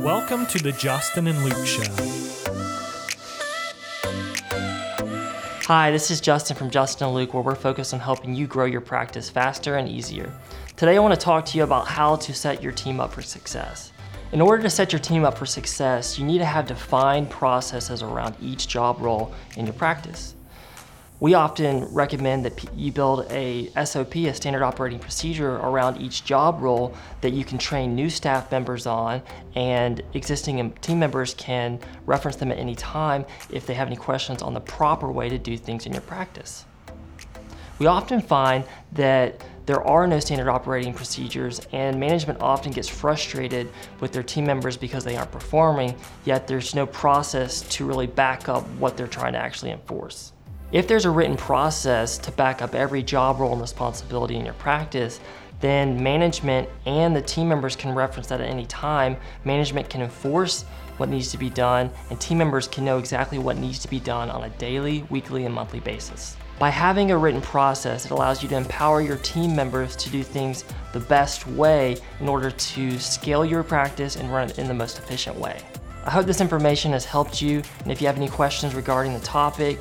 [0.00, 1.82] Welcome to the Justin and Luke Show.
[5.66, 8.64] Hi, this is Justin from Justin and Luke, where we're focused on helping you grow
[8.64, 10.32] your practice faster and easier.
[10.76, 13.20] Today, I want to talk to you about how to set your team up for
[13.20, 13.92] success.
[14.32, 18.02] In order to set your team up for success, you need to have defined processes
[18.02, 20.34] around each job role in your practice.
[21.20, 26.62] We often recommend that you build a SOP, a standard operating procedure, around each job
[26.62, 29.20] role that you can train new staff members on,
[29.54, 34.40] and existing team members can reference them at any time if they have any questions
[34.40, 36.64] on the proper way to do things in your practice.
[37.78, 43.70] We often find that there are no standard operating procedures, and management often gets frustrated
[44.00, 45.94] with their team members because they aren't performing,
[46.24, 50.32] yet there's no process to really back up what they're trying to actually enforce.
[50.72, 54.54] If there's a written process to back up every job role and responsibility in your
[54.54, 55.18] practice,
[55.60, 59.16] then management and the team members can reference that at any time.
[59.44, 60.62] Management can enforce
[60.96, 63.98] what needs to be done, and team members can know exactly what needs to be
[63.98, 66.36] done on a daily, weekly, and monthly basis.
[66.60, 70.22] By having a written process, it allows you to empower your team members to do
[70.22, 74.74] things the best way in order to scale your practice and run it in the
[74.74, 75.58] most efficient way.
[76.04, 79.20] I hope this information has helped you, and if you have any questions regarding the
[79.20, 79.78] topic,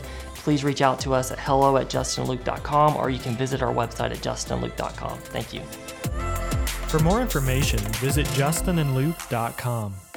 [0.50, 4.10] please reach out to us at hello at justinluke.com or you can visit our website
[4.10, 5.16] at justinluke.com.
[5.20, 5.62] Thank you.
[6.88, 10.09] For more information, visit justinandluke.com.